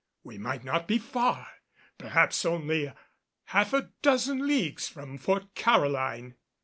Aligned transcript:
We 0.23 0.39
might 0.39 0.63
not 0.63 0.87
be 0.87 0.97
far 0.97 1.45
perhaps 1.99 2.43
only 2.43 2.91
half 3.45 3.71
a 3.71 3.91
dozen 4.01 4.47
leagues 4.47 4.87
from 4.87 5.19
Fort 5.19 5.53
Caroline. 5.53 6.37